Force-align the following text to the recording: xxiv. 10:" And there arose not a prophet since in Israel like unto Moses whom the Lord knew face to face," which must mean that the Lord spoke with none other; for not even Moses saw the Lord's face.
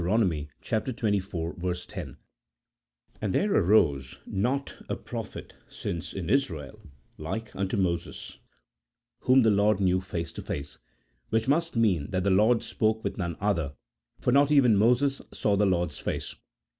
xxiv. 0.01 1.87
10:" 1.87 2.17
And 3.21 3.33
there 3.35 3.53
arose 3.53 4.17
not 4.25 4.81
a 4.89 4.95
prophet 4.95 5.53
since 5.69 6.11
in 6.13 6.27
Israel 6.27 6.79
like 7.19 7.55
unto 7.55 7.77
Moses 7.77 8.39
whom 9.19 9.43
the 9.43 9.51
Lord 9.51 9.79
knew 9.79 10.01
face 10.01 10.31
to 10.31 10.41
face," 10.41 10.79
which 11.29 11.47
must 11.47 11.75
mean 11.75 12.09
that 12.09 12.23
the 12.23 12.31
Lord 12.31 12.63
spoke 12.63 13.03
with 13.03 13.19
none 13.19 13.37
other; 13.39 13.75
for 14.19 14.31
not 14.31 14.49
even 14.49 14.75
Moses 14.75 15.21
saw 15.31 15.55
the 15.55 15.67
Lord's 15.67 15.99
face. 15.99 16.33